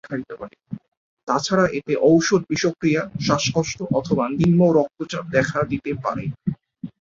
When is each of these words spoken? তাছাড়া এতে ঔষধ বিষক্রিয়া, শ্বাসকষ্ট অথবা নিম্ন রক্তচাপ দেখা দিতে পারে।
তাছাড়া 1.27 1.65
এতে 1.77 1.93
ঔষধ 2.03 2.41
বিষক্রিয়া, 2.49 3.01
শ্বাসকষ্ট 3.25 3.77
অথবা 3.99 4.23
নিম্ন 4.39 4.61
রক্তচাপ 4.77 5.25
দেখা 5.35 5.59
দিতে 5.71 5.91
পারে। 6.03 6.23